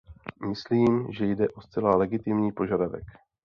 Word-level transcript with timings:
Myslím, 0.49 1.07
že 1.13 1.25
jde 1.25 1.49
o 1.49 1.61
zcela 1.61 1.95
legitimní 1.95 2.51
požadavek. 2.51 3.03